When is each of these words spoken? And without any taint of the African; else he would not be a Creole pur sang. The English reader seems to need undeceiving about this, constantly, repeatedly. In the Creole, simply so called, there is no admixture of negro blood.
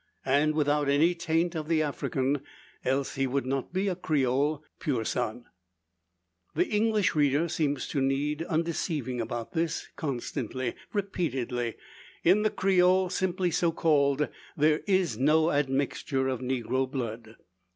And 0.25 0.55
without 0.55 0.89
any 0.89 1.13
taint 1.13 1.53
of 1.53 1.67
the 1.67 1.83
African; 1.83 2.41
else 2.83 3.13
he 3.13 3.27
would 3.27 3.45
not 3.45 3.71
be 3.71 3.87
a 3.87 3.95
Creole 3.95 4.63
pur 4.79 5.03
sang. 5.03 5.45
The 6.55 6.67
English 6.67 7.13
reader 7.13 7.47
seems 7.47 7.87
to 7.89 8.01
need 8.01 8.41
undeceiving 8.41 9.21
about 9.21 9.51
this, 9.51 9.89
constantly, 9.97 10.73
repeatedly. 10.91 11.75
In 12.23 12.41
the 12.41 12.49
Creole, 12.49 13.11
simply 13.11 13.51
so 13.51 13.71
called, 13.71 14.27
there 14.57 14.81
is 14.87 15.19
no 15.19 15.51
admixture 15.51 16.27
of 16.27 16.39
negro 16.39 16.89
blood. 16.89 17.35